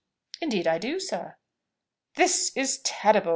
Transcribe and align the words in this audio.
"Indeed 0.41 0.65
I 0.65 0.79
do, 0.79 0.99
sir." 0.99 1.37
"This 2.15 2.51
is 2.55 2.79
terrible!" 2.83 3.29